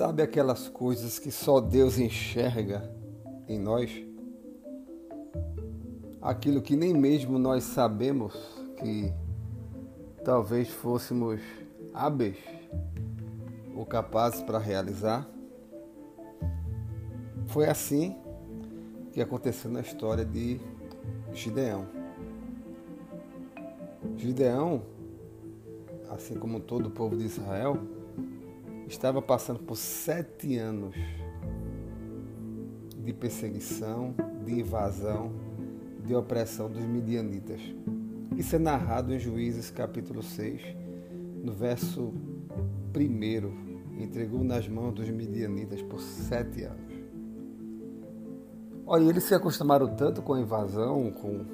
[0.00, 2.90] Sabe aquelas coisas que só Deus enxerga
[3.46, 3.90] em nós?
[6.22, 8.32] Aquilo que nem mesmo nós sabemos
[8.78, 9.12] que
[10.24, 11.38] talvez fôssemos
[11.92, 12.38] hábeis
[13.76, 15.28] ou capazes para realizar?
[17.48, 18.16] Foi assim
[19.12, 20.58] que aconteceu na história de
[21.34, 21.86] Gideão.
[24.16, 24.80] Gideão,
[26.08, 27.99] assim como todo o povo de Israel,
[28.90, 30.96] estava passando por sete anos
[32.98, 35.32] de perseguição, de invasão,
[36.04, 37.60] de opressão dos midianitas.
[38.36, 40.60] Isso é narrado em Juízes capítulo 6,
[41.42, 42.12] no verso
[42.94, 44.02] 1.
[44.02, 46.90] Entregou nas mãos dos midianitas por sete anos.
[48.84, 51.44] Olha, eles se acostumaram tanto com a invasão, com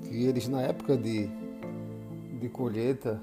[0.00, 1.28] que eles na época de,
[2.40, 3.20] de colheita,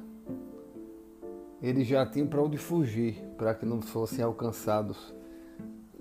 [1.64, 5.16] eles já tinham para onde fugir, para que não fossem alcançados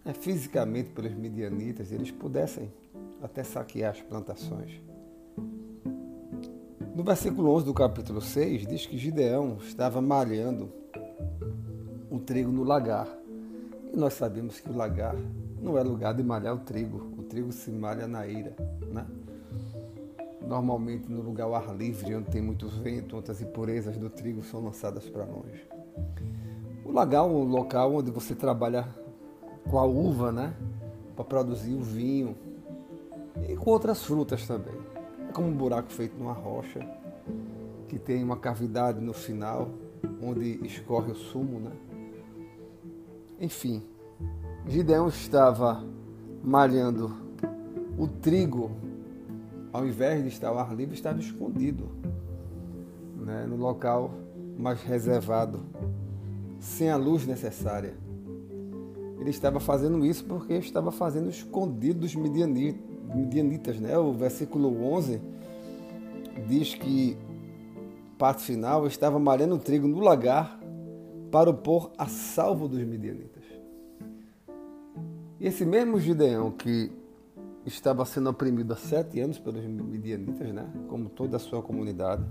[0.05, 2.73] né, fisicamente pelos midianitas, eles pudessem
[3.23, 4.83] até saquear as plantações.
[6.97, 10.69] No versículo 11 do capítulo 6, diz que Gideão estava malhando
[12.11, 13.07] o trigo no lagar.
[13.93, 15.15] E nós sabemos que o lagar
[15.61, 17.15] não é lugar de malhar o trigo.
[17.17, 18.57] O trigo se malha na eira,
[18.93, 19.07] né?
[20.53, 24.43] Normalmente no lugar ao ar livre, onde tem muito vento, onde as impurezas do trigo
[24.43, 25.67] são lançadas para longe.
[26.85, 28.87] O lagar é um local onde você trabalha
[29.71, 30.55] com a uva, né?
[31.17, 32.37] Para produzir o vinho
[33.49, 34.75] e com outras frutas também.
[35.27, 36.87] É como um buraco feito numa rocha
[37.89, 39.71] que tem uma cavidade no final
[40.23, 41.73] onde escorre o sumo, né?
[43.41, 43.83] Enfim,
[44.67, 45.83] Gideão estava
[46.45, 47.17] malhando
[47.97, 48.71] o trigo,
[49.73, 51.89] ao invés de estar ao ar livre, estava escondido
[53.17, 54.11] né, no local
[54.59, 55.61] mais reservado,
[56.61, 57.95] sem a luz necessária.
[59.19, 63.81] Ele estava fazendo isso porque estava fazendo escondido dos midianitas.
[63.81, 63.97] Né?
[63.97, 65.21] O versículo 11
[66.47, 67.17] diz que,
[68.19, 70.61] parte final, estava malhando trigo no lagar
[71.31, 73.45] para o pôr a salvo dos midianitas.
[75.41, 76.91] E esse mesmo Gideão que
[77.67, 80.67] estava sendo oprimido há sete anos pelos midianitas, né?
[80.89, 82.25] como toda a sua comunidade,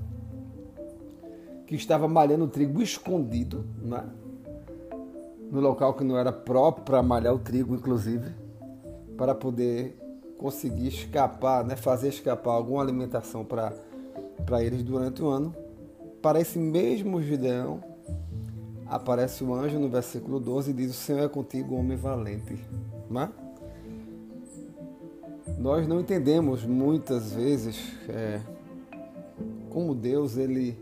[1.66, 4.04] que estava malhando trigo escondido, né?
[5.50, 8.32] no local que não era próprio para malhar o trigo, inclusive,
[9.18, 9.98] para poder
[10.38, 11.76] conseguir escapar, né?
[11.76, 13.74] fazer escapar alguma alimentação para
[14.64, 15.56] eles durante o ano.
[16.22, 17.84] Para esse mesmo Gideão,
[18.86, 22.60] aparece o anjo no versículo 12 e diz: O Senhor é contigo, homem valente.
[23.10, 23.30] Né?
[25.62, 28.42] Nós não entendemos muitas vezes é,
[29.70, 30.76] como Deus ele,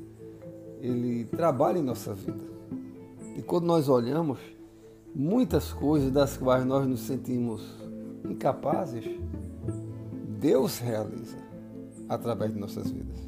[0.80, 2.40] ele trabalha em nossa vida.
[3.36, 4.40] E quando nós olhamos,
[5.14, 7.62] muitas coisas das quais nós nos sentimos
[8.24, 9.04] incapazes,
[10.40, 11.38] Deus realiza
[12.08, 13.20] através de nossas vidas.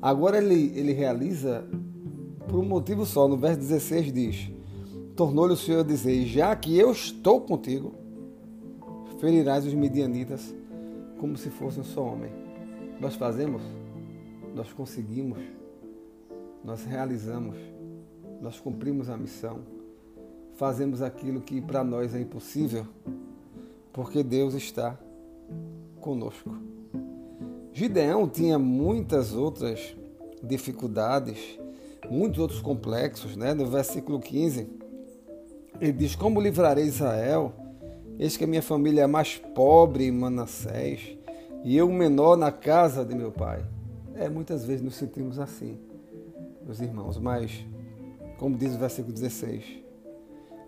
[0.00, 1.62] Agora ele, ele realiza
[2.48, 3.28] por um motivo só.
[3.28, 4.50] No verso 16 diz:
[5.14, 8.05] tornou-lhe o Senhor a dizer: Já que eu estou contigo,
[9.26, 10.54] ferirás os midianitas
[11.18, 12.30] como se fosse um só homem.
[13.00, 13.60] Nós fazemos,
[14.54, 15.40] nós conseguimos,
[16.62, 17.56] nós realizamos,
[18.40, 19.62] nós cumprimos a missão,
[20.54, 22.86] fazemos aquilo que para nós é impossível,
[23.92, 24.96] porque Deus está
[26.00, 26.56] conosco.
[27.72, 29.96] Gideão tinha muitas outras
[30.40, 31.58] dificuldades,
[32.08, 33.54] muitos outros complexos, né?
[33.54, 34.68] No versículo 15,
[35.80, 37.65] ele diz: Como livrarei Israel?
[38.18, 41.16] Eis que a minha família é mais pobre em Manassés
[41.64, 43.64] e eu menor na casa de meu pai.
[44.14, 45.78] É, muitas vezes nos sentimos assim,
[46.64, 47.64] meus irmãos, mas,
[48.38, 49.82] como diz o versículo 16,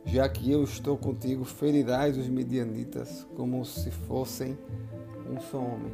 [0.04, 4.58] já que eu estou contigo, ferirás os midianitas como se fossem
[5.30, 5.92] um só homem.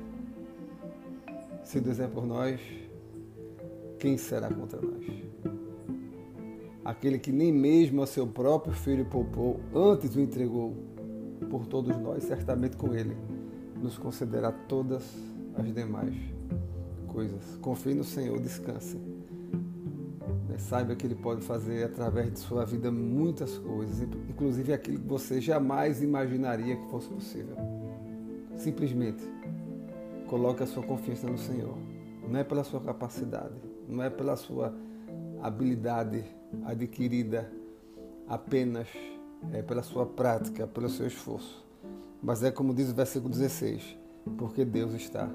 [1.62, 2.60] Se Deus é por nós,
[3.98, 5.25] quem será contra nós?
[6.84, 10.75] aquele que nem mesmo a seu próprio filho poupou, antes o entregou
[11.55, 13.17] por todos nós, certamente com ele
[13.81, 15.09] nos concederá todas
[15.56, 16.12] as demais
[17.06, 17.56] coisas.
[17.61, 18.97] Confie no Senhor, descanse.
[20.49, 25.06] Né, saiba que Ele pode fazer através de sua vida muitas coisas, inclusive aquilo que
[25.06, 27.55] você jamais imaginaria que fosse possível.
[28.56, 29.23] Simplesmente
[30.27, 31.79] coloque a sua confiança no Senhor.
[32.29, 33.55] Não é pela sua capacidade,
[33.89, 34.75] não é pela sua
[35.41, 36.25] habilidade
[36.65, 37.49] adquirida
[38.27, 38.89] apenas
[39.52, 41.64] é, pela sua prática, pelo seu esforço.
[42.23, 43.96] Mas é como diz o versículo 16:
[44.38, 45.29] porque Deus está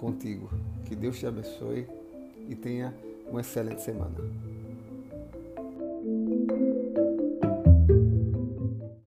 [0.00, 0.50] contigo.
[0.84, 1.86] Que Deus te abençoe
[2.48, 2.94] e tenha
[3.30, 4.14] uma excelente semana.